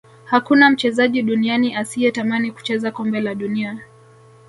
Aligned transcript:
hakuna 0.25 0.69
mchezaji 0.69 1.21
duniani 1.23 1.75
asiyetamani 1.75 2.51
kucheza 2.51 2.91
kombe 2.91 3.21
la 3.21 3.35
dunia 3.35 3.79